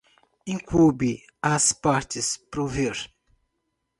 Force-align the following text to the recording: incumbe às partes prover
incumbe 0.47 1.23
às 1.39 1.71
partes 1.71 2.35
prover 2.49 2.97